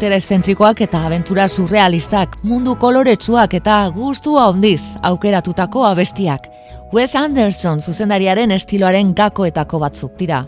[0.00, 6.46] Karakter eszentrikoak eta abentura surrealistak, mundu koloretsuak eta gustua ondiz aukeratutako abestiak.
[6.94, 10.46] Wes Anderson zuzendariaren estiloaren gakoetako batzuk dira.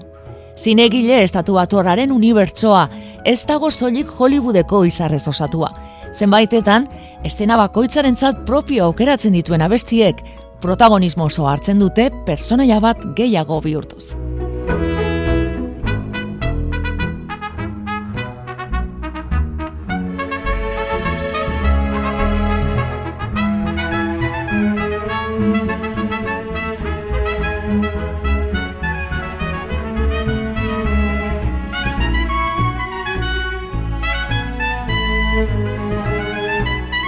[0.57, 2.87] Zinegile estatu batorraren unibertsoa,
[3.29, 5.69] ez dago soilik Hollywoodeko izarrez osatua.
[6.15, 6.89] Zenbaitetan,
[7.23, 10.25] estena bakoitzaren propio aukeratzen dituen abestiek,
[10.63, 14.15] protagonismo oso hartzen dute personaia bat gehiago bihurtuz.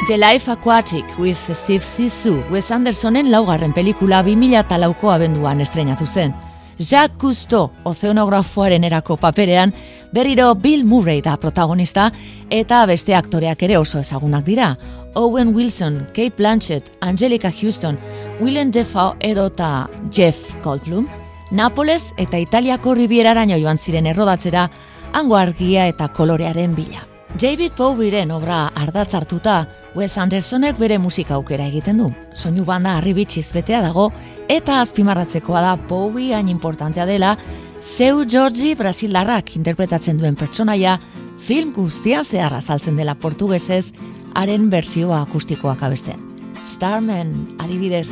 [0.06, 6.34] The Life Aquatic with Steve Zissou, Wes Andersonen laugarren pelikula 2008ko abenduan estrenatu zen.
[6.78, 9.72] Jacques Cousteau, ozeonografoaren erako paperean,
[10.12, 12.10] berriro Bill Murray da protagonista
[12.50, 14.75] eta beste aktoreak ere oso ezagunak dira.
[15.14, 17.97] Owen Wilson, Kate Blanchett, Angelica Houston,
[18.41, 21.08] Willem Dafoe edota Jeff Goldblum,
[21.50, 24.69] Napoles eta Italiako Rivieraraino joan ziren errodatzera,
[25.14, 27.13] hango argia eta kolorearen bila.
[27.40, 29.64] David Bowieren obra ardatz hartuta,
[29.98, 32.12] Wes Andersonek bere musika aukera egiten du.
[32.38, 34.12] Soinu banda arribitxiz betea dago,
[34.48, 37.34] eta azpimarratzekoa da Bowie hain importantea dela,
[37.82, 41.00] Seu Georgi Brasilarrak interpretatzen duen pertsonaia,
[41.42, 43.91] film guztia zehar azaltzen dela portugesez,
[44.34, 46.22] haren berzioa akustikoak abesten.
[46.62, 48.08] Starman, adibidez.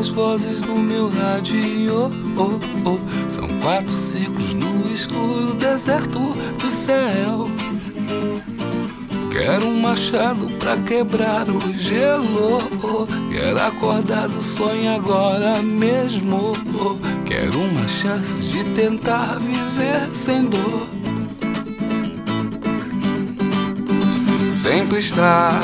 [0.00, 2.10] Das vozes do meu rádio.
[2.34, 6.18] Oh, oh, são quatro ciclos no escuro deserto
[6.58, 7.46] do céu.
[9.30, 12.60] Quero um machado pra quebrar o gelo.
[12.82, 16.56] Oh, quero acordar do sonho agora mesmo.
[16.80, 16.96] Oh,
[17.26, 20.88] quero uma chance de tentar viver sem dor.
[24.56, 25.60] Sempre estar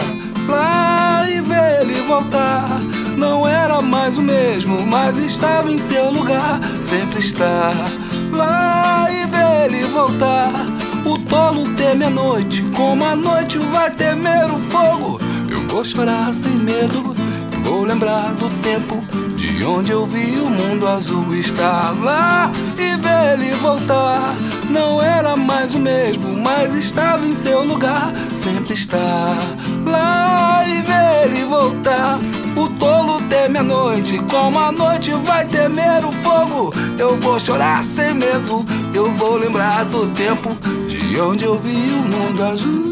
[0.46, 2.95] lá e ver ele voltar.
[3.16, 6.60] Não era mais o mesmo, mas estava em seu lugar.
[6.82, 7.72] Sempre está
[8.30, 10.52] lá e ver ele voltar.
[11.04, 15.18] O tolo teme a noite, como a noite vai temer o fogo.
[15.48, 17.14] Eu vou chorar sem medo,
[17.64, 19.02] vou lembrar do tempo
[19.36, 24.34] de onde eu vi o mundo azul estar lá e ver ele voltar.
[24.68, 28.12] Não era mais o mesmo, mas estava em seu lugar.
[28.34, 29.34] Sempre está
[29.84, 32.18] lá e ver ele voltar.
[32.56, 36.72] O tolo teme a noite, como a noite vai temer o fogo.
[36.98, 40.56] Eu vou chorar sem medo, eu vou lembrar do tempo
[40.86, 42.85] de onde eu vi o mundo azul.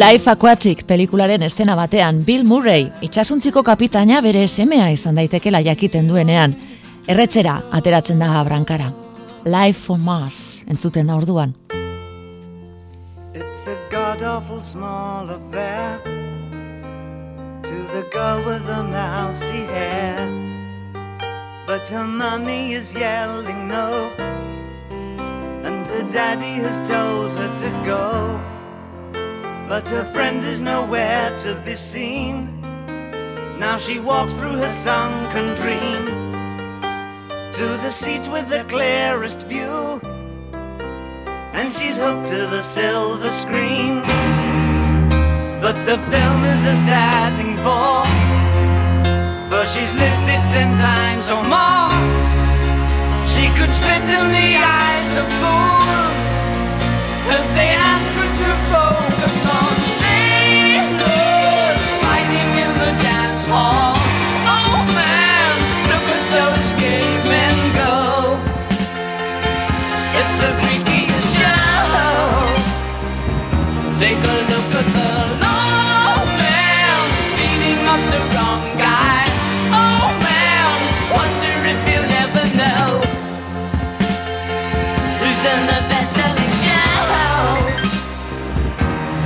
[0.00, 6.54] Life Aquatic pelikularen estena batean Bill Murray itxasuntziko kapitaina bere semea izan daitekela jakiten duenean.
[7.04, 8.86] Erretzera ateratzen da abrankara.
[9.44, 11.52] Life for Mars entzuten da orduan.
[13.34, 16.00] It's a god awful small affair
[17.62, 20.16] To the girl with the mousy hair
[21.66, 24.10] But her mommy is yelling no
[25.68, 28.40] And her daddy has told her to go
[29.70, 32.60] But her friend is nowhere to be seen.
[33.56, 36.06] Now she walks through her sunken dream
[37.54, 40.00] to the seat with the clearest view.
[41.54, 44.02] And she's hooked to the silver screen.
[45.62, 48.02] But the film is a sad thing for,
[49.50, 51.94] for she's lived it ten times or more.
[53.32, 56.18] She could spit in the eyes of fools
[57.38, 58.09] if they ask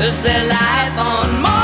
[0.04, 1.63] Is there life on Mars?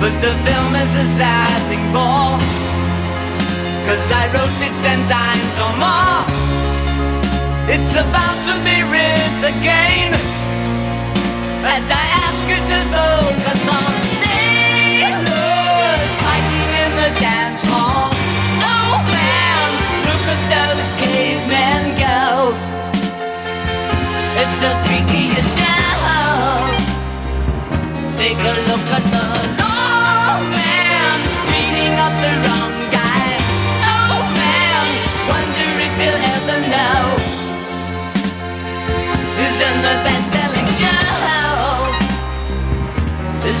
[0.00, 2.38] But the film is a sad thing for.
[3.86, 6.36] Cause I wrote it ten times or more.
[7.68, 10.14] It's about to be writ again
[11.66, 18.14] As I ask you to vote for some sailors Fighting in the dance hall
[18.62, 19.68] Oh man,
[20.06, 22.54] look at those cavemen go
[24.38, 25.26] It's a freaky
[25.58, 26.70] show
[28.16, 29.65] Take a look at the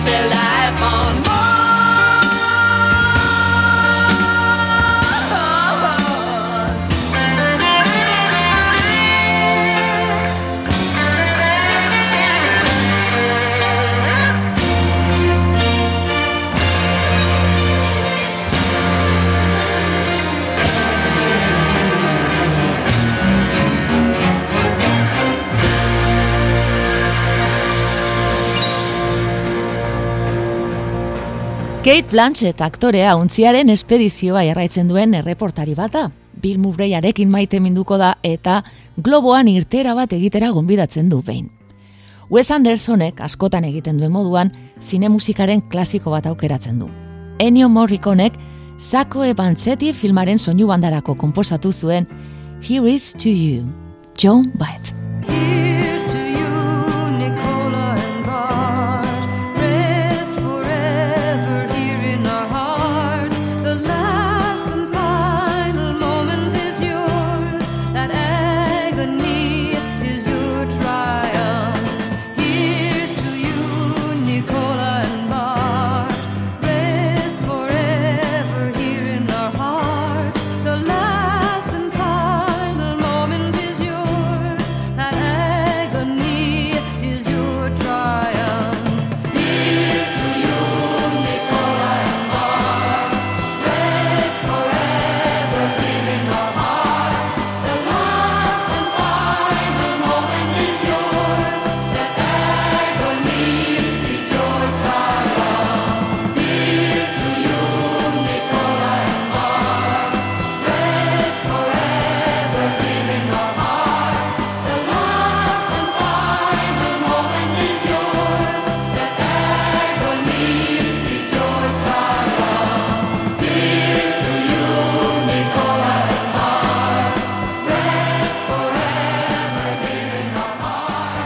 [0.06, 1.35] fantasy life on
[31.86, 36.08] Kate Blanchett aktorea untziaren espedizioa erraitzen duen erreportari bata.
[36.42, 38.56] Bill Murrayarekin maite minduko da eta
[38.98, 41.46] globoan irtera bat egitera gonbidatzen du behin.
[42.26, 44.50] Wes Andersonek askotan egiten duen moduan
[44.82, 46.90] zine musikaren klasiko bat aukeratzen du.
[47.38, 48.34] Ennio Morriconek
[48.78, 52.10] Sako Ebantzetti filmaren soinu bandarako konposatu zuen
[52.66, 53.62] Here is to you,
[54.18, 55.75] John Baez.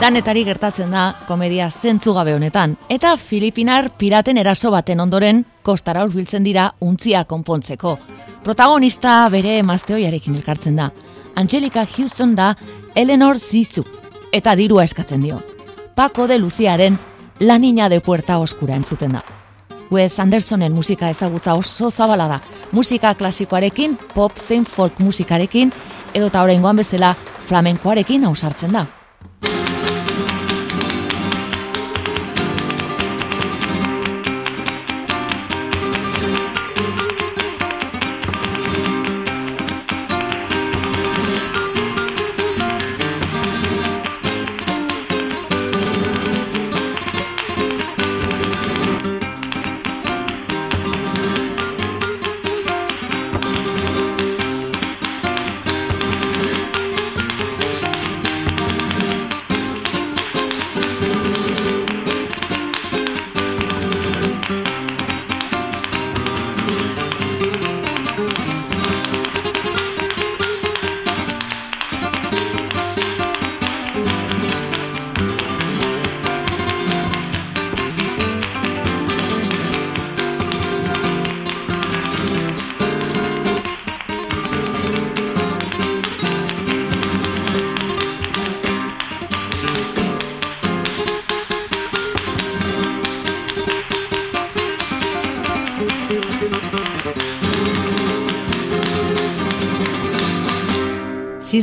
[0.01, 6.71] Danetari gertatzen da komedia zentzugabe honetan, eta Filipinar piraten eraso baten ondoren kostara urbiltzen dira
[6.81, 7.99] untzia konpontzeko.
[8.41, 10.87] Protagonista bere emazteoiarekin elkartzen da.
[11.37, 12.55] Angelica Houston da
[12.95, 13.85] Eleanor Zizu,
[14.33, 15.43] eta dirua eskatzen dio.
[15.95, 16.97] Paco de Luciaren
[17.41, 19.21] La Niña de Puerta Oskura entzuten da.
[19.91, 22.41] Wes Andersonen musika ezagutza oso zabala da.
[22.73, 25.75] Musika klasikoarekin, pop zein folk musikarekin,
[26.15, 27.13] edo ta oraingoan bezala
[27.51, 28.87] flamenkoarekin ausartzen da.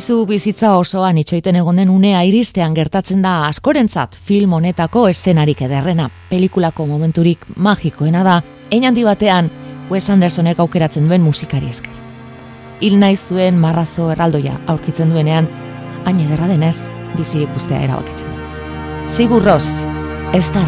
[0.07, 6.05] Zizu bizitza osoan itxoiten egon den unea iristean gertatzen da askorentzat film honetako estenarik ederrena.
[6.29, 8.37] Pelikulako momenturik magikoena da,
[8.71, 9.49] ein handi batean
[9.91, 11.99] Wes Andersonek aukeratzen duen musikari esker.
[12.79, 15.51] Hil nahi zuen marrazo erraldoia aurkitzen duenean,
[16.05, 16.77] hain ederra denez,
[17.17, 18.31] bizirik ustea erabakitzen.
[19.11, 19.67] Sigur Ross,
[20.31, 20.63] ez da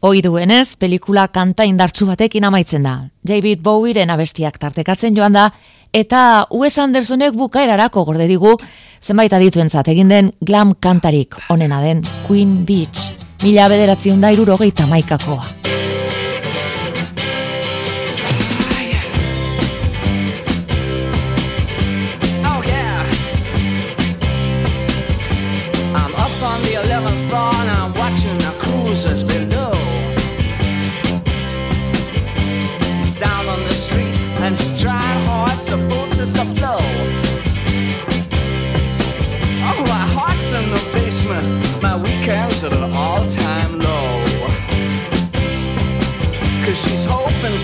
[0.00, 3.10] Hoi duenez, pelikula kanta indartsu batekin amaitzen da.
[3.26, 5.48] David Bowieren abestiak tartekatzen joan da,
[5.92, 8.54] eta Wes Andersonek bukaerarako gorde digu,
[9.02, 13.10] zenbait adituentzat egin den glam kantarik onena den Queen Beach,
[13.42, 15.77] mila bederatziun da irurogeita maikakoa.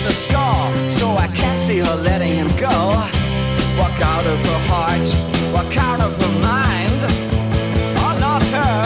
[0.07, 2.95] a scar, so I can't see her letting him go.
[3.79, 5.09] Walk out of her heart,
[5.53, 7.01] walk out of her mind.
[7.97, 8.85] I love her.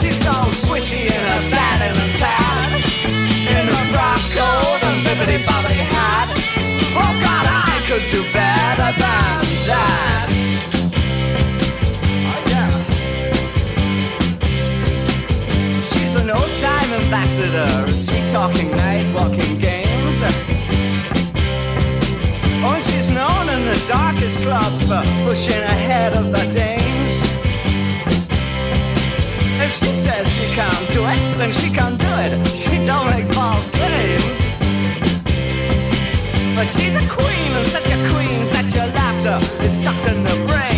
[0.00, 0.32] She's so
[0.64, 2.72] swishy in her satin and tan,
[3.52, 6.28] in her frock coat and bibbity bobbity hat.
[6.96, 10.26] Oh God, I could do better than that.
[12.32, 12.70] Oh, yeah.
[15.92, 19.85] She's an old-time ambassador, a sweet-talking, night-walking game
[23.16, 27.14] known in the darkest clubs for pushing ahead of the dames.
[29.64, 32.32] If she says she can't do it, then she can't do it.
[32.48, 34.36] She don't make false claims.
[36.54, 40.36] But she's a queen, and such a queen that your laughter is sucked in the
[40.46, 40.75] brains.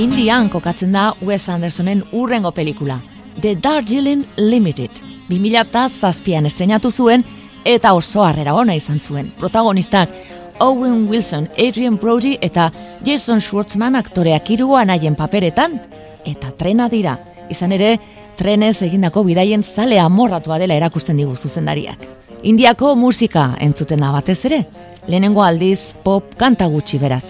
[0.00, 2.94] Indian kokatzen da Wes Andersonen urrengo pelikula,
[3.42, 4.90] The Darjeeling Limited.
[5.28, 7.24] 2007an estrenatu zuen
[7.68, 9.28] eta oso harrera ona izan zuen.
[9.38, 10.08] Protagonistak
[10.58, 12.70] Owen Wilson, Adrian Brody eta
[13.04, 15.76] Jason Schwartzman aktoreak iruan haien paperetan
[16.24, 17.18] eta trena dira.
[17.52, 17.98] Izan ere,
[18.40, 22.08] trenez egindako bidaien zale amorratua dela erakusten digu zuzendariak.
[22.42, 24.64] Indiako musika entzuten da batez ere,
[25.08, 27.26] lehenengo aldiz pop kanta gutxi beraz.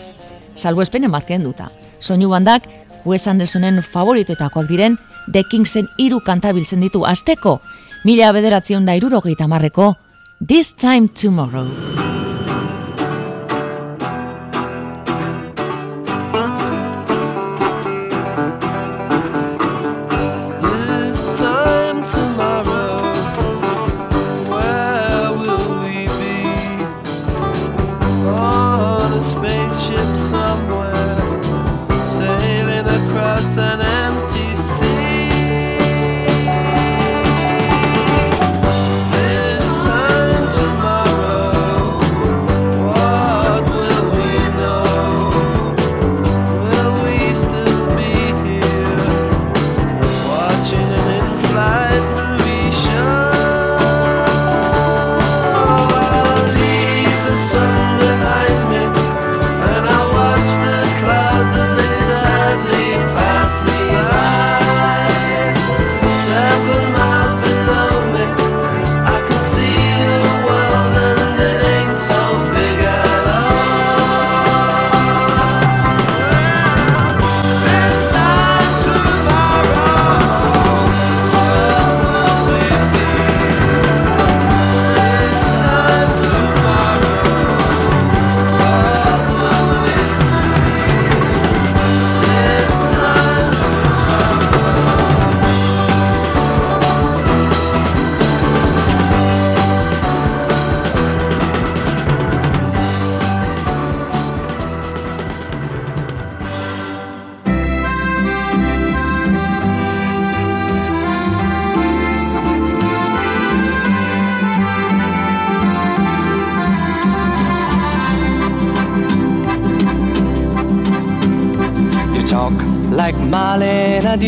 [0.54, 1.72] Salgo espenen bat duta.
[2.00, 2.66] Soinu bandak,
[3.04, 4.98] Wes Andersonen favoritoetakoak diren,
[5.30, 7.60] The Kingsen iru kanta biltzen ditu azteko,
[8.04, 9.94] mila bederatzion da irurogeita marreko,
[10.40, 11.68] This Time Tomorrow.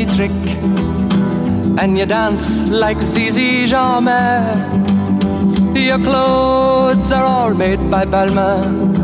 [0.05, 0.33] Dietrich
[1.79, 4.59] And you dance like Zizi Jamais.
[5.77, 8.97] Your clothes are all made by Balmain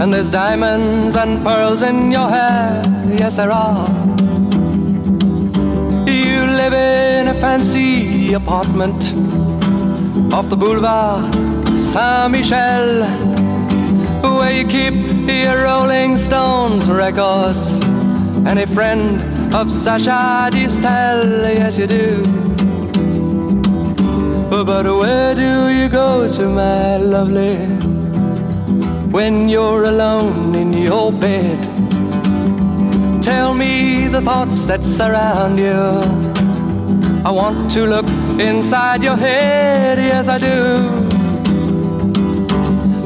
[0.00, 2.82] And there's diamonds and pearls in your hair.
[3.16, 3.88] Yes, there are.
[6.06, 9.14] You live in a fancy apartment
[10.32, 11.32] Off the boulevard
[11.78, 13.04] Saint-Michel
[14.22, 14.94] Where you keep
[15.28, 17.80] your Rolling Stones records.
[18.46, 22.22] And a friend of Sasha Distel, yes you do.
[24.50, 27.56] Oh, but where do you go to, my lovely,
[29.10, 31.58] when you're alone in your bed?
[33.22, 36.02] Tell me the thoughts that surround you.
[37.24, 38.06] I want to look
[38.40, 41.08] inside your head, yes I do.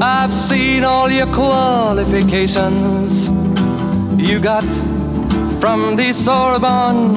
[0.01, 3.29] I've seen all your qualifications.
[4.17, 4.65] You got
[5.63, 7.15] from the Sorbonne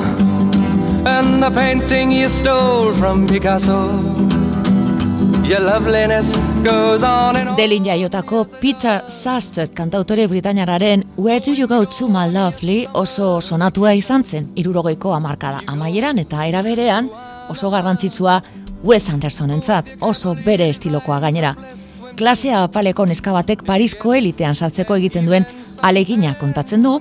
[1.05, 3.91] and the painting you stole from Picasso.
[5.43, 7.57] Your loveliness goes on and on.
[7.57, 13.93] Delin jaiotako Peter Saster kantautore britainararen Where do you go to my lovely oso sonatua
[13.93, 17.11] izan zen, irurogeiko amarkada amaieran eta eraberean
[17.49, 18.43] oso garrantzitsua
[18.85, 21.57] Wes Andersonentzat oso bere estilokoa gainera.
[22.17, 25.45] Klasea apaleko neskabatek Parisko elitean sartzeko egiten duen
[25.85, 26.95] alegina kontatzen du,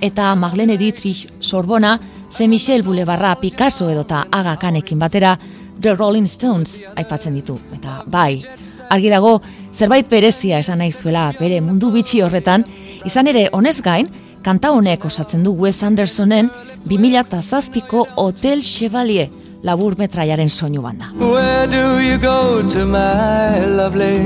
[0.00, 1.98] eta Marlene Dietrich Sorbona,
[2.30, 5.36] ze Michel Boulevarra Picasso edota Aga Kanekin batera,
[5.80, 7.58] The Rolling Stones aipatzen ditu.
[7.74, 8.40] Eta bai,
[8.88, 9.34] argi dago,
[9.72, 12.64] zerbait berezia esan nahi zuela bere mundu bitxi horretan,
[13.04, 14.08] izan ere honez gain,
[14.42, 16.48] kanta honek osatzen du Wes Andersonen
[16.88, 19.28] 2007ko Hotel Chevalier
[19.62, 21.06] labur metraiaren soinu banda.
[21.18, 24.18] Where do you go to my lovely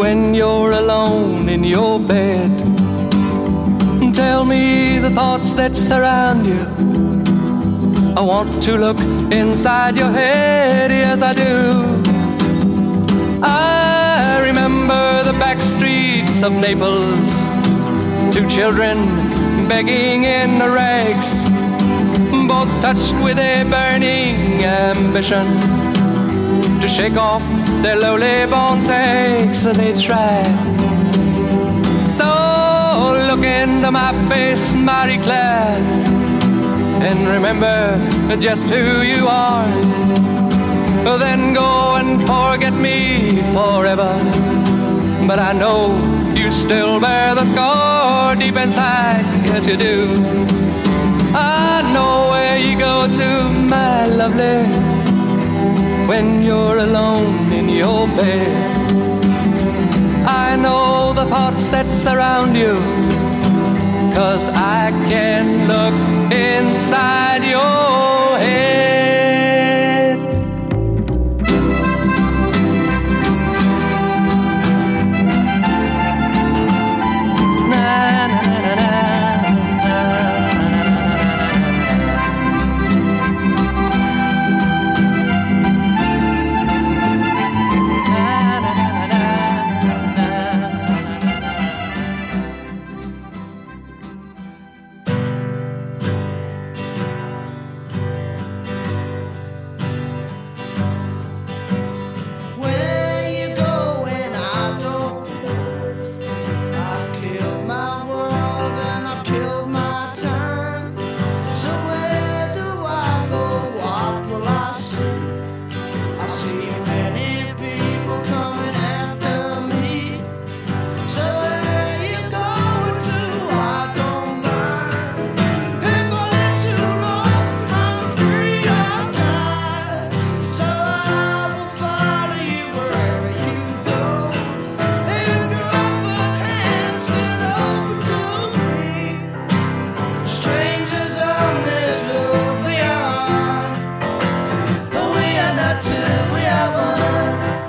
[0.00, 2.72] When you're alone in your bed
[4.12, 6.62] tell me the thoughts that surround you.
[8.14, 8.98] I want to look
[9.32, 11.54] inside your head, yes, I do.
[13.42, 17.46] I remember the back streets of Naples,
[18.34, 18.98] two children
[19.66, 21.48] begging in the rags,
[22.52, 25.46] both touched with a burning ambition
[26.82, 27.44] to shake off
[27.82, 30.42] their lowly born takes, they try.
[32.18, 32.28] So
[33.28, 35.78] look into my face, Marie Claire,
[37.08, 37.76] and remember
[38.36, 39.70] just who you are.
[41.24, 42.96] Then go and forget me
[43.56, 44.12] forever.
[45.28, 45.80] But I know
[46.36, 50.81] you still bear the scar deep inside, yes you do.
[51.34, 54.66] I know where you go to, my lovely,
[56.06, 58.82] when you're alone in your bed.
[60.26, 62.74] I know the thoughts that surround you,
[64.14, 65.94] cause I can look
[66.32, 68.01] inside your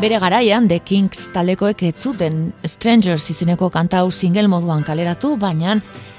[0.03, 5.77] Bere garaian The Kings taldekoek ez zuten Strangers izeneko kanta hau single moduan kaleratu, baina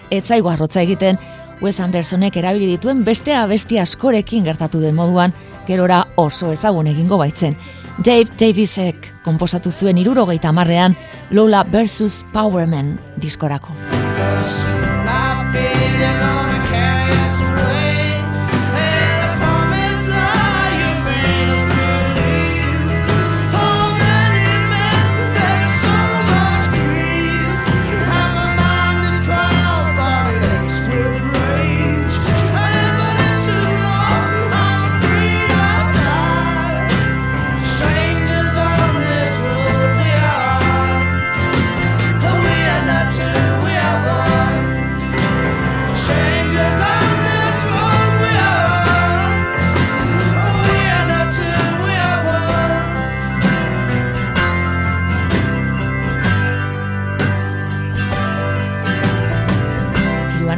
[0.08, 1.18] ez zaigu arrotza egiten
[1.60, 5.36] Wes Andersonek erabili dituen beste abesti askorekin gertatu den moduan,
[5.68, 7.58] gerora oso ezagun egingo baitzen.
[7.98, 10.96] Dave Davisek konposatu zuen irurogeita marrean
[11.36, 12.24] Lola vs.
[12.32, 13.76] Powerman diskorako.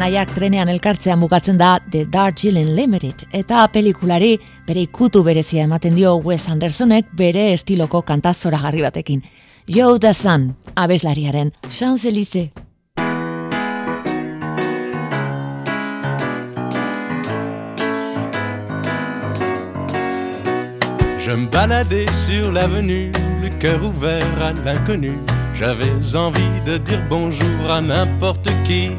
[0.07, 4.37] Iruanaiak trenean elkartzean bukatzen da The Darjeeling Limited eta pelikulari
[4.69, 9.25] bere ikutu berezia ematen dio Wes Andersonek bere estiloko kantazora garri batekin.
[9.67, 12.53] Joe the Sun, abeslariaren Champs-Élysées.
[21.19, 23.11] Je me baladais sur l'avenue,
[23.43, 25.19] le cœur ouvert à l'inconnu.
[25.53, 28.91] J'avais envie de dire bonjour à n'importe qui,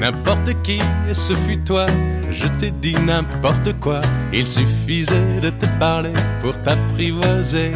[0.00, 0.80] n'importe qui,
[1.12, 1.86] ce fut toi.
[2.30, 4.00] Je t'ai dit n'importe quoi,
[4.32, 7.72] il suffisait de te parler pour t'apprivoiser.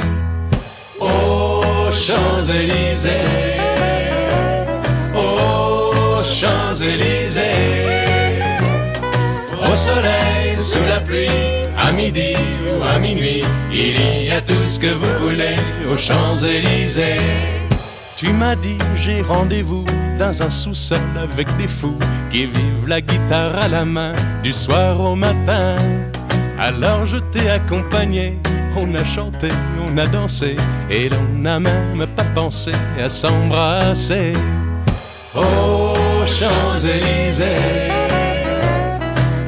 [1.01, 3.11] Aux Champs-Élysées,
[5.15, 7.41] aux Champs-Élysées,
[9.63, 11.27] au soleil, sous la pluie,
[11.79, 12.35] à midi
[12.69, 15.57] ou à minuit, il y a tout ce que vous voulez
[15.91, 17.60] aux Champs-Élysées.
[18.21, 19.87] Tu m'as dit j'ai rendez-vous
[20.19, 21.99] dans un sous-sol avec des fous
[22.31, 25.77] qui vivent la guitare à la main du soir au matin.
[26.59, 28.39] Alors je t'ai accompagné,
[28.77, 29.49] on a chanté,
[29.89, 30.59] on a dansé
[30.91, 34.35] et l'on n'a même pas pensé à s'embrasser.
[35.35, 37.89] Aux Champs-Élysées,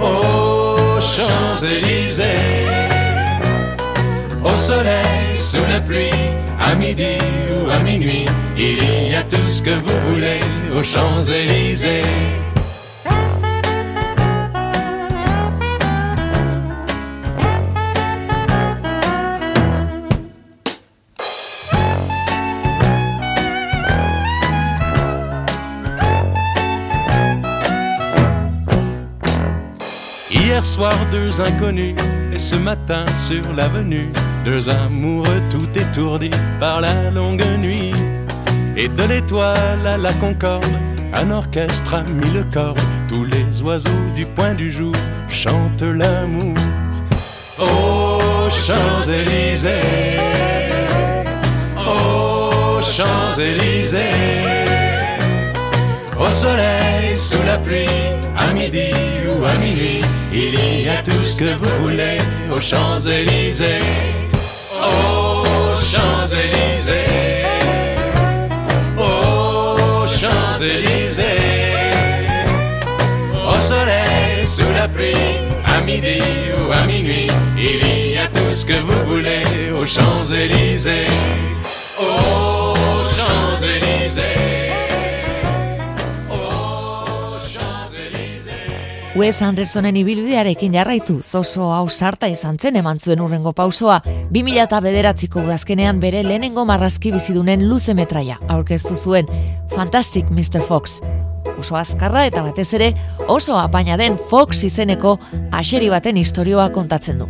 [0.00, 2.24] aux Champs-Élysées,
[4.42, 6.08] au soleil, sous la pluie,
[6.58, 7.18] à midi
[7.72, 10.40] à minuit, il y a tout ce que vous voulez
[10.76, 12.02] aux Champs-Élysées.
[30.30, 31.96] Hier soir, deux inconnus,
[32.32, 34.10] et ce matin sur l'avenue,
[34.44, 37.92] deux amoureux tout étourdis par la longue nuit.
[38.76, 40.64] Et de l'étoile à la concorde,
[41.14, 42.74] Un orchestre a mis le corps,
[43.08, 44.94] tous les oiseaux du point du jour
[45.28, 46.56] chantent l'amour.
[47.58, 50.18] Aux Champs-Élysées,
[51.76, 53.98] aux Champs-Élysées,
[56.18, 57.86] au soleil, sous la pluie,
[58.38, 58.90] à midi
[59.28, 60.00] ou à minuit,
[60.32, 62.18] il y a tout ce que vous voulez
[62.50, 64.31] aux Champs-Élysées.
[64.82, 67.44] Aux Champs-Élysées,
[68.98, 71.24] aux Champs-Élysées,
[73.34, 75.14] au soleil, sous la pluie,
[75.64, 76.20] à midi
[76.58, 79.44] ou à minuit, il y a tout ce que vous voulez
[79.78, 81.06] aux Champs-Élysées.
[82.00, 84.71] Aux Champs-Élysées.
[89.22, 94.00] Wes Andersonen ibilbidearekin jarraituz oso ausarta izan zen eman zuen urrengo pausoa,
[94.34, 99.28] 2000 bederatziko udazkenean bere lehenengo marrazki bizidunen luze metraia aurkeztu zuen,
[99.76, 100.64] Fantastic Mr.
[100.66, 100.96] Fox.
[101.52, 102.88] Oso azkarra eta batez ere
[103.28, 105.12] oso apaina den Fox izeneko
[105.52, 107.28] aseri baten istorioa kontatzen du.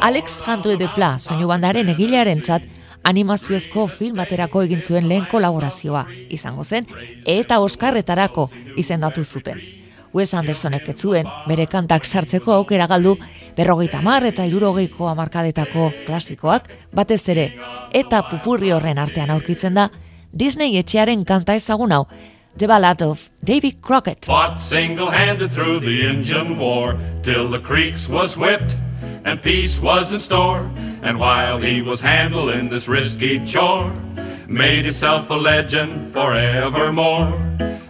[0.00, 2.66] Alex Handre de Pla, soinu bandaren egilearentzat
[3.04, 6.02] animaziozko film baterako egin zuen lehen kolaborazioa
[6.34, 6.90] izango zen
[7.36, 9.81] eta Oscarretarako izendatu zuten.
[10.12, 13.14] Wes Andersonek ez zuen, bere kantak sartzeko aukera galdu,
[13.56, 17.46] berrogeita mar eta irurogeiko amarkadetako klasikoak, batez ere,
[17.96, 19.88] eta pupurri horren artean aurkitzen da,
[20.32, 22.04] Disney etxearen kanta ezagun hau,
[22.58, 24.26] The Ballad of Davy Crockett.
[24.26, 28.76] Fought single-handed through the Indian War till the creeks was whipped
[29.24, 30.68] and peace was in store.
[31.02, 33.92] And while he was handling this risky chore,
[34.46, 37.32] made himself a legend forevermore.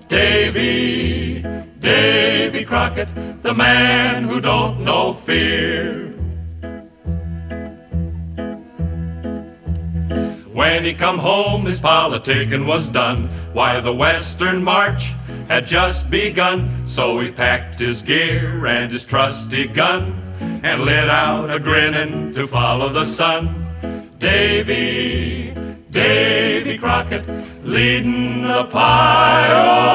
[0.09, 1.45] Davy,
[1.79, 3.09] Davy Crockett,
[3.43, 6.09] the man who don't know fear.
[10.55, 13.29] When he come home, his politicking was done.
[13.53, 15.13] Why, the Western March
[15.49, 16.87] had just begun.
[16.87, 20.32] So he packed his gear and his trusty gun
[20.63, 23.67] and lit out a grinning to follow the sun.
[24.19, 25.53] Davy,
[25.91, 27.27] Davy Crockett,
[27.65, 29.93] leading the pioneer.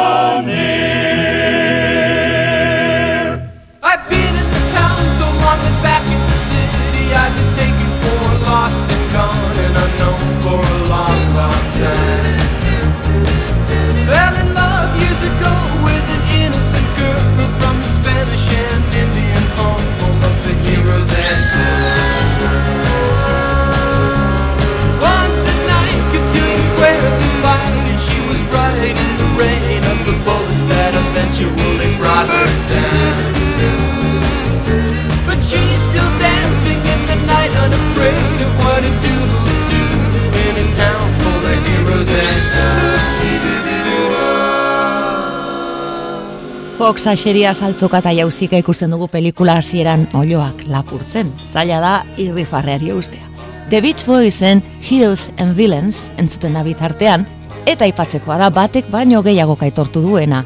[46.78, 51.32] Fox aseria saltoka eta jauzika ikusten dugu pelikula hasieran olioak lapurtzen.
[51.54, 53.26] Zaila da irrifarreari ustea.
[53.72, 57.26] The Beach Boysen Heroes and Villains entzuten da bitartean,
[57.66, 60.44] eta aipatzekoa da batek baino gehiago kaitortu duena.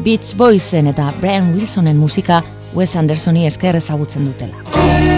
[0.00, 2.40] Beach Boysen eta Brian Wilsonen musika
[2.74, 5.15] Wes Andersoni esker ezagutzen dutela.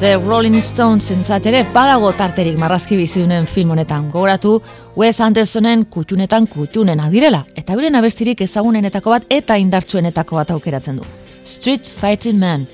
[0.00, 4.04] The Rolling Stones entzat ere badago tarterik marrazki bizidunen film honetan.
[4.12, 4.52] Gogoratu
[4.94, 11.08] Wes Andersonen kutxunetan kutxunena direla, eta euren abestirik ezagunenetako bat eta indartsuenetako bat aukeratzen du.
[11.42, 12.68] Street Fighting Man.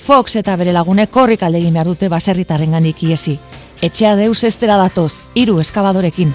[0.00, 3.36] Fox eta bere lagunek korrik alde egin behar dute baserritarren gandik iesi.
[3.82, 6.32] Etxea deus estera datoz, hiru eskabadorekin.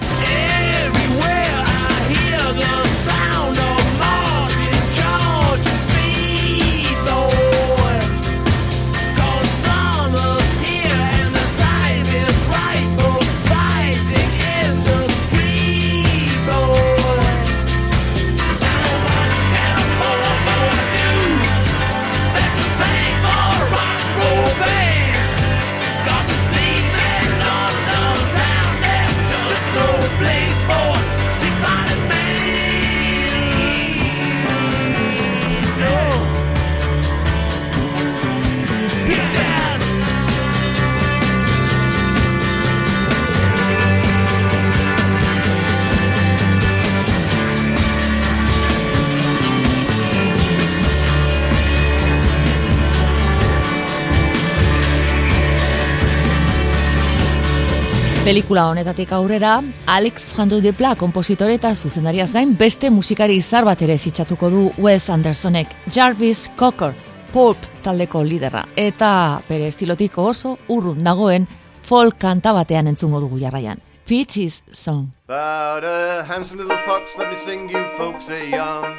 [58.26, 63.84] Pelikula honetatik aurrera, Alex Jandu de Pla kompositore eta zuzendariaz gain beste musikari izar bat
[63.86, 66.90] ere fitxatuko du Wes Andersonek, Jarvis Cocker,
[67.30, 69.12] Pulp taldeko lidera, eta
[69.46, 71.46] bere estilotik oso urrun dagoen
[71.86, 73.78] folk kanta batean entzungo dugu jarraian.
[74.08, 75.12] Peaches Song.
[75.28, 78.90] About a handsome little fox, let me sing you folks a yarn.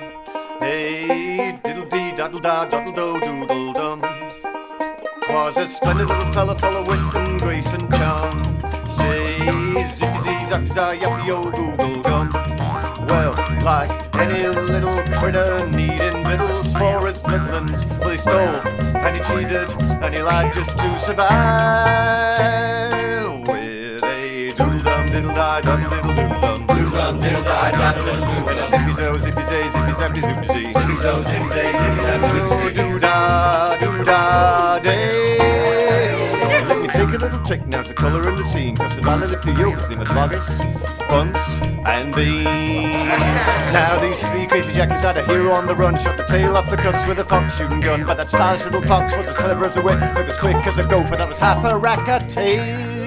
[0.62, 4.02] Hey, diddle dee daddle da daddle do doodle dum.
[5.30, 8.47] Was a splendid little fella, full of wit and grace and charm.
[9.48, 12.30] Zippy zee, zappy za, yappy yo, google gum.
[13.08, 13.34] Well,
[13.64, 18.60] like any little critter needing victuals for its middlings, well, he stole
[18.98, 19.70] and he cheated
[20.04, 21.28] and he lied just to survive.
[23.48, 28.04] With a doodle dum, diddle die, daddle diddle doodle dum, doodle dum, diddle die, daddle
[28.04, 28.68] diddle doodle dum.
[28.70, 30.74] Zippy zo, zippy zay, zippy zappy zoopy zee.
[30.74, 32.74] Zippy zo, zippy zay, zippy zappy zoopy zee.
[32.74, 35.38] Doo da, doo da, day.
[36.68, 38.67] Let me take a little trick now to colour in the scene
[39.18, 40.48] Yokes named Vargas,
[41.10, 41.38] Bunce
[41.86, 43.08] and Bean
[43.74, 45.98] Now these three crazy jackies had a hero on the run.
[45.98, 48.06] Shot the tail off the cuss with a fox shooting gun.
[48.06, 50.78] But that stylish little fox was as clever as a whip Look as quick as
[50.78, 52.98] a gopher, that was Happarackatave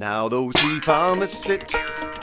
[0.00, 1.70] now those three farmers sit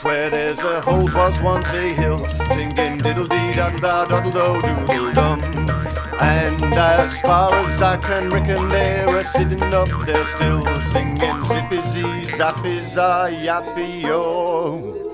[0.02, 4.60] where there's a hole was once a hill, singing diddle dee daddle da daddle do
[4.84, 5.77] doodle dum.
[6.20, 12.36] And as far as I can reckon, they're sitting up there still singing zippy zee
[12.36, 15.08] zappy za yappy yo.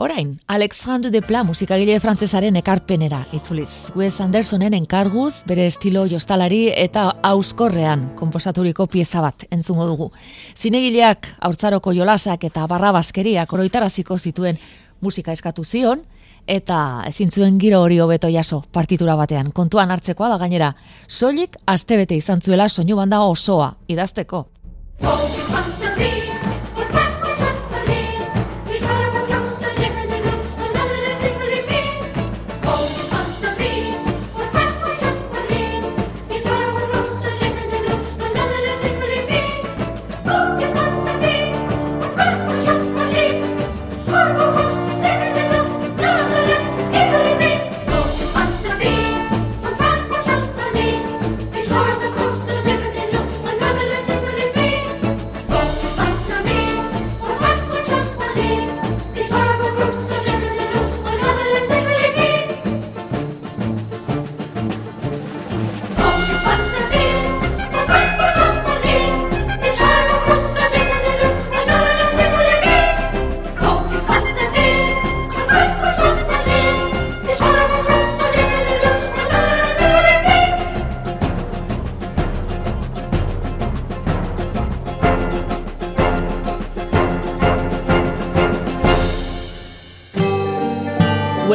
[0.00, 3.90] Orain, Alexandre de Pla musikagile frantsesaren ekarpenera itzuliz.
[3.98, 10.12] Wes Andersonen enkarguz, bere estilo jostalari eta auskorrean konposaturiko pieza bat entzungo dugu.
[10.54, 14.62] Zinegileak haurtzaroko jolasak eta barrabaskeriak oroitaraziko zituen
[15.00, 16.06] musika eskatu zion,
[16.48, 19.52] eta ezin zuen giro hori hobeto jaso partitura batean.
[19.52, 20.72] Kontuan hartzekoa da gainera,
[21.06, 24.46] soilik astebete izan zuela soinu banda osoa idazteko.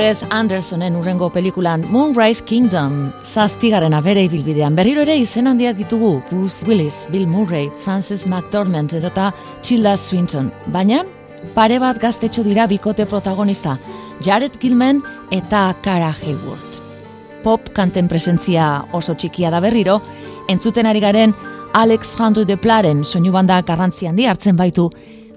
[0.03, 6.59] Wes Andersonen urrengo pelikulan Moonrise Kingdom zazpigaren bere ibilbidean berriro ere izen handiak ditugu Bruce
[6.67, 9.29] Willis, Bill Murray, Frances McDormand edota
[9.61, 10.49] Tilda Swinton.
[10.67, 11.05] Baina
[11.55, 13.77] pare bat gaztetxo dira bikote protagonista,
[14.19, 14.99] Jared Gilman
[15.31, 16.81] eta Cara Hayward.
[17.43, 20.01] Pop kanten presentzia oso txikia da berriro,
[20.49, 21.31] entzuten ari garen
[21.73, 24.89] Alex Handu de Plaren soinu banda garrantzi handi hartzen baitu,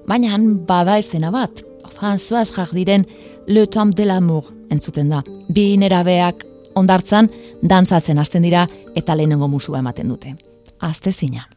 [0.08, 0.34] baina
[0.66, 1.62] bada estena bat,
[1.94, 3.06] François Jardiren
[3.46, 5.22] Le Temps de l'Amour entzuten da.
[5.48, 6.44] Bi nerabeak
[6.76, 7.30] ondartzan
[7.62, 10.36] dantzatzen hasten dira eta lehenengo musua ematen dute.
[10.80, 11.48] Azte zina.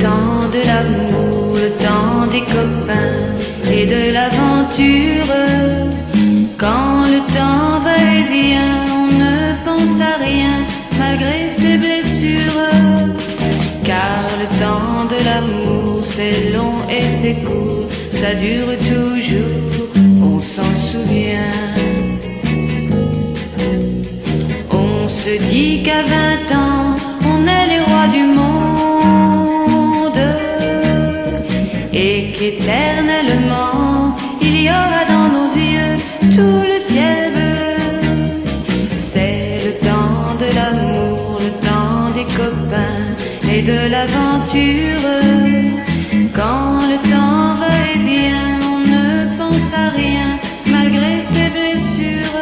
[0.00, 3.20] Temps de l'amour, le temps des copains
[3.76, 5.32] et de l'aventure.
[6.56, 9.36] Quand le temps va et vient, on ne
[9.66, 10.56] pense à rien
[10.98, 12.70] malgré ses blessures.
[13.84, 17.86] Car le temps de l'amour, c'est long et c'est court,
[18.20, 19.88] ça dure toujours,
[20.30, 21.56] on s'en souvient.
[24.70, 26.69] On se dit qu'à 20 ans,
[32.40, 35.96] éternellement, il y aura dans nos yeux
[36.34, 38.92] tout le ciel bleu.
[38.96, 43.04] C'est le temps de l'amour, le temps des copains
[43.52, 45.08] et de l'aventure.
[46.34, 50.28] Quand le temps va et vient, on ne pense à rien
[50.66, 52.38] malgré ses blessures.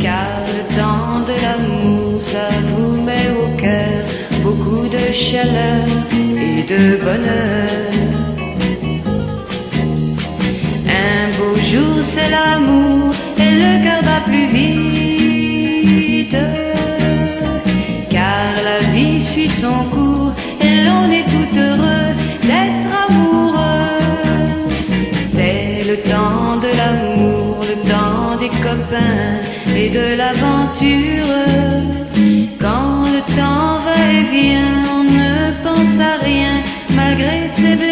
[0.00, 4.02] Car le temps de l'amour, ça vous met au cœur
[4.42, 5.84] beaucoup de chaleur
[6.36, 7.81] et de bonheur.
[12.02, 16.36] C'est l'amour et le cœur bat plus vite.
[18.10, 22.08] Car la vie suit son cours et l'on est tout heureux
[22.48, 23.58] d'être amoureux.
[25.16, 29.40] C'est le temps de l'amour, le temps des copains
[29.76, 31.32] et de l'aventure.
[32.60, 36.54] Quand le temps va et vient, on ne pense à rien
[36.90, 37.91] malgré ses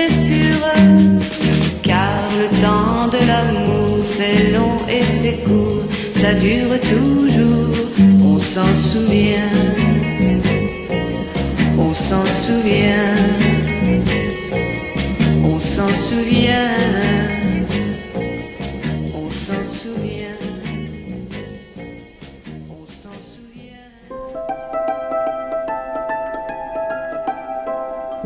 [4.31, 7.77] c'est long et c'est court, ça dure toujours,
[8.25, 9.51] on s'en souvient,
[11.79, 13.17] on s'en souvient,
[15.45, 16.80] on s'en souvient,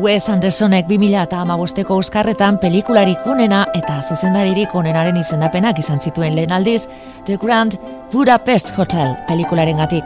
[0.05, 6.51] Wes Andersonek 2000 eta amabosteko Euskarretan pelikularik onena eta zuzendaririk onenaren izendapenak izan zituen lehen
[6.53, 6.83] aldiz,
[7.25, 7.73] The Grand
[8.11, 10.05] Budapest Hotel pelikularen gatik.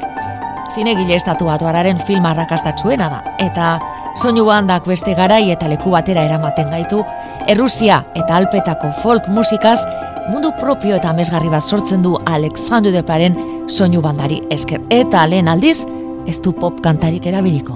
[0.72, 3.74] Zinegile estatu batuararen film arrakastatsuena da, eta
[4.16, 7.04] soinu bandak beste garai eta leku batera eramaten gaitu,
[7.48, 9.82] Errusia eta Alpetako folk musikaz
[10.30, 13.36] mundu propio eta mesgarri bat sortzen du Alexandre Deparen
[13.68, 14.80] soinu bandari esker.
[14.90, 15.82] Eta lehen aldiz,
[16.26, 17.76] ez du pop kantarik erabiliko.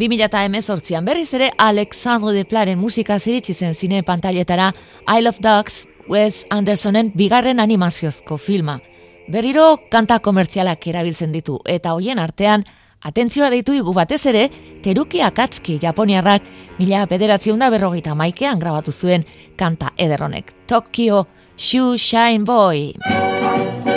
[0.00, 4.72] 2018an berriz ere Alexandre de Plaren musika ziritsi zen zine pantailetara
[5.18, 8.80] Isle of Dogs Wes Andersonen bigarren animaziozko filma.
[9.28, 12.64] Berriro kanta komertzialak erabiltzen ditu eta hoien artean
[13.04, 14.48] atentzioa deitu digu batez ere
[14.82, 16.48] Teruki Akatsuki Japoniarrak
[16.78, 19.26] mila bederatziun da berrogeita maikean grabatu zuen
[19.56, 20.54] kanta ederronek.
[20.66, 21.26] Tokyo
[21.56, 23.89] Shoe Shine Boy.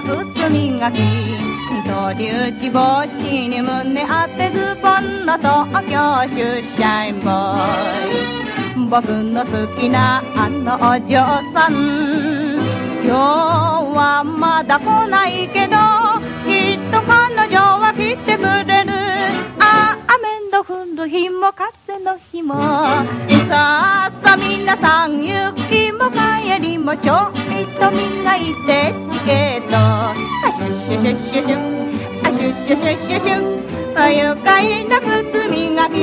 [0.00, 0.98] な靴磨き
[1.86, 11.18] 鳥打ち帽子に胸当てズボンの東京出社員ボーイ僕の好きなあのお嬢
[11.52, 11.72] さん。
[13.04, 15.76] 今日はまだ来ないけど
[16.46, 19.59] きっと彼女は来てくれる。
[19.72, 22.54] あ雨の降る日も風の日も。
[22.54, 29.76] さあさ皆さん行きも帰りもちょいと磨いてチケット。
[29.76, 30.14] あ
[30.52, 31.58] シュッシュシュッシュシュッ。
[32.26, 33.32] あシュッシュシュッシュシュ
[33.94, 33.98] ッ。
[33.98, 35.96] あ愉快な靴磨き。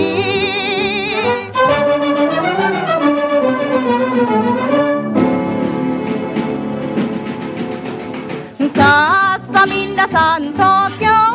[8.76, 8.80] さ
[9.36, 11.27] あさ皆さん東京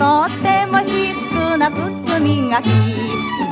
[0.00, 2.66] とってもシックな靴磨き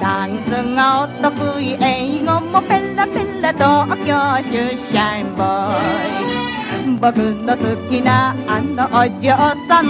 [0.01, 4.17] ダンスがお得意英語もペラペラ東京
[4.51, 5.77] 出社員ボー
[6.95, 9.37] イ僕の好きなあのお嬢
[9.69, 9.85] さん。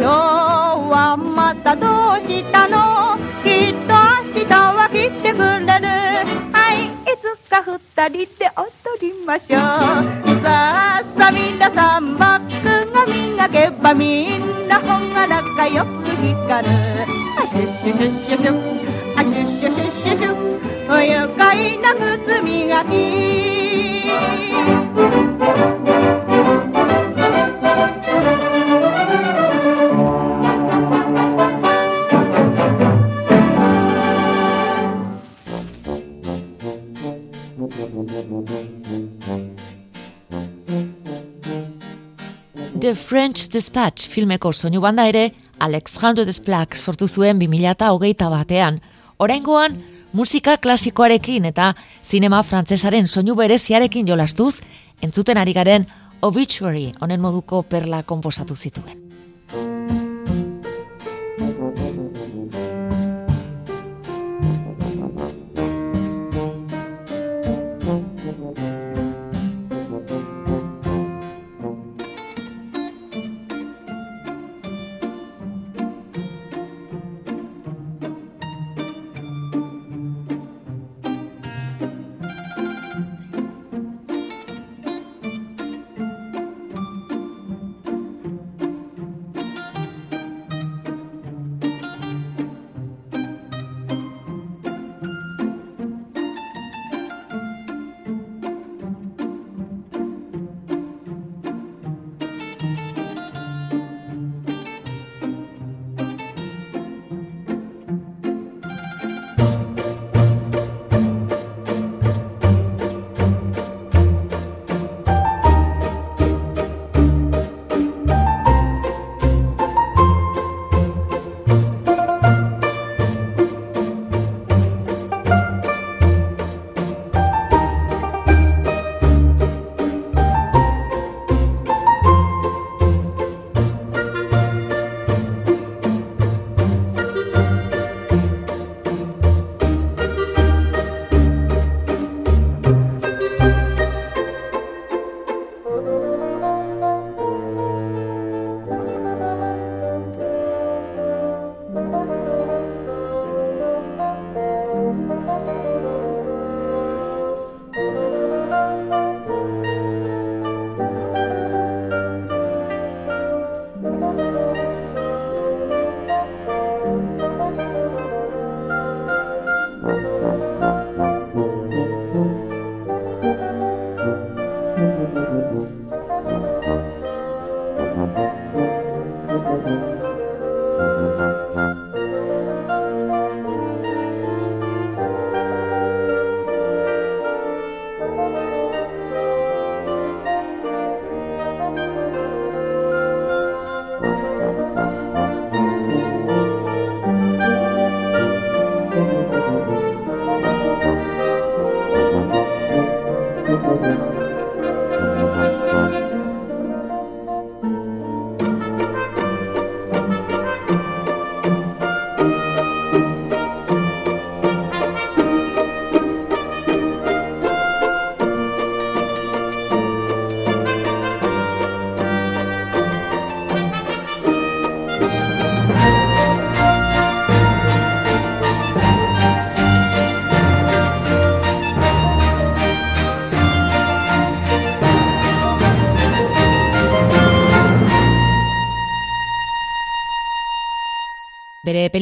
[0.00, 0.08] 今日
[0.90, 1.86] はまたど
[2.18, 3.16] うしたの?
[3.44, 3.94] きっと
[4.34, 6.49] 明日は来てくれる。
[7.22, 8.64] はいいつか二人で踊
[9.00, 9.60] りましょう。
[9.60, 9.66] さ
[10.44, 16.74] あさあ皆さんバックが磨けばみんな本が仲良く光る。
[17.38, 18.56] あシュッシュシュッシュシュッ
[19.16, 22.88] あシュッシュシュッシュシュッ愉快な靴磨き
[42.80, 45.26] The French Dispatch filmeko soinu banda ere
[45.60, 48.78] Alexandre Desplat sortu zuen 2008 batean.
[49.18, 49.76] Oraingoan
[50.16, 54.62] musika klasikoarekin eta zinema frantsesaren soinu bereziarekin jolastuz,
[55.02, 55.86] entzuten ari garen
[56.22, 59.09] Obituary honen moduko perla konposatu zituen.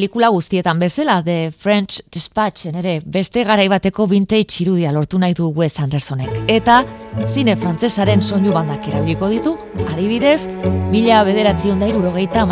[0.09, 5.75] Pelikula guztietan bezala, The French Dispatchen ere beste garaibateko vintage irudia lortu nahi du Wes
[5.81, 6.31] Andersonek.
[6.49, 6.79] Eta
[7.27, 9.53] zine frantsesaren soinu bandak erabiliko ditu,
[9.93, 10.49] adibidez,
[10.89, 12.47] mila bederatzion da irurogeita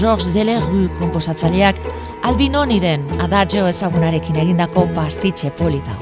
[0.00, 1.76] Georges Delerue komposatzaileak
[2.22, 5.92] Albinoniren adagio ezagunarekin egindako pastitxe polita.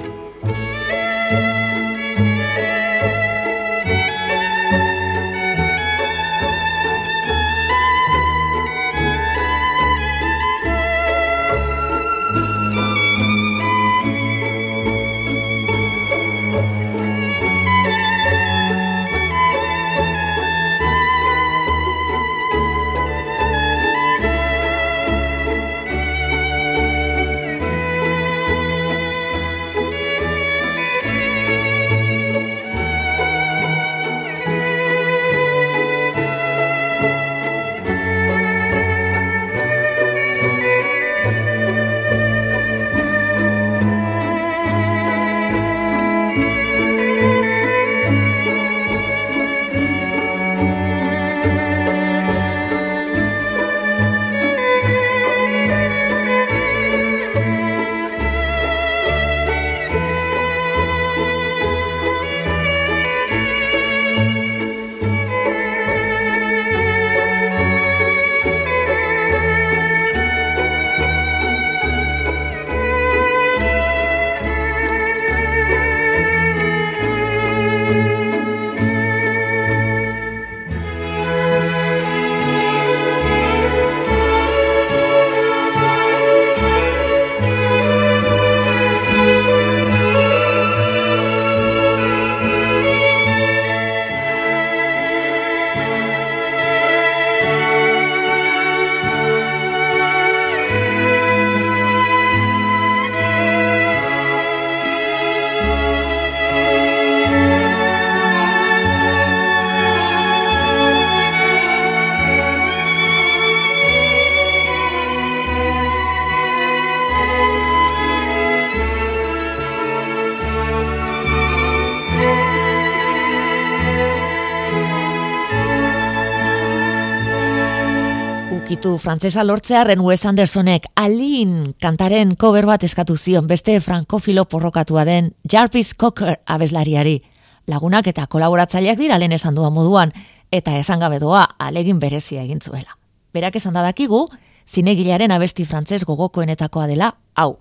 [128.98, 135.94] Frantsesa lortzearren Wes Andersonek Alin kantaren cover bat eskatu zion beste frankofilo porrokatua den Jarvis
[135.94, 137.22] Cocker abeslariari.
[137.66, 140.12] Lagunak eta kolaboratzaileak dira lehen esan duan moduan,
[140.50, 142.98] eta esan gabe doa alegin berezia egin zuela.
[143.32, 144.26] Berak esan dadakigu,
[144.68, 147.56] zinegilearen abesti frantses gogokoenetakoa dela, hau.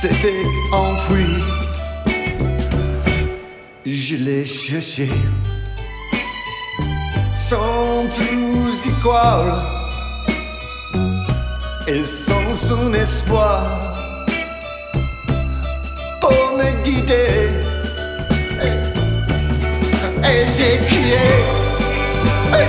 [0.00, 1.42] S'était enfuie.
[3.84, 5.08] Je l'ai cherché
[7.34, 9.56] sans plus y croire
[11.88, 13.66] et sans son espoir
[16.20, 17.48] pour me guider.
[20.30, 21.26] Et j'ai crié,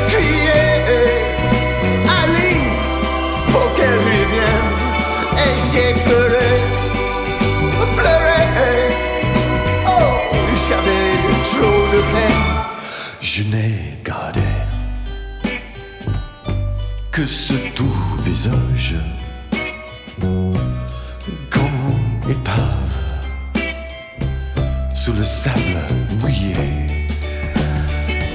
[0.07, 0.61] crié,
[2.21, 2.55] Ali,
[3.51, 4.69] pour qu'elle revienne.
[5.45, 6.78] Et j'ai pleuré,
[9.87, 10.17] Oh,
[10.67, 11.07] j'avais
[11.51, 12.49] trop de peine.
[13.21, 14.41] Je n'ai gardé
[17.11, 18.95] que ce doux visage
[21.49, 22.95] comme épave
[24.95, 25.79] sous le sable
[26.19, 26.55] mouillé.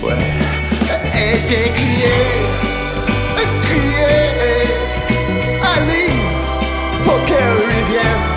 [0.02, 0.14] Ouais.
[1.16, 2.16] Et j'ai crié,
[3.62, 4.14] crié,
[5.74, 6.06] Ali,
[7.04, 8.33] pour qu'elle revienne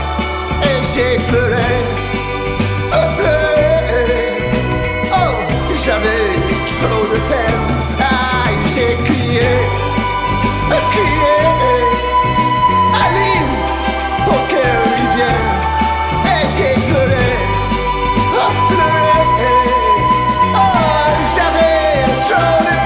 [0.97, 1.69] j'ai pleuré,
[2.91, 4.17] euh, pleuré.
[5.13, 5.33] Oh,
[5.85, 6.25] j'avais
[6.65, 7.65] trop de peine.
[7.99, 9.49] Ah, j'ai crié,
[10.71, 11.37] euh, crié.
[13.03, 13.55] Aline,
[14.25, 15.51] pour qu'elle revienne.
[16.33, 17.29] Et j'ai pleuré,
[18.41, 19.19] oh, pleuré.
[20.55, 22.76] Oh, j'avais trop de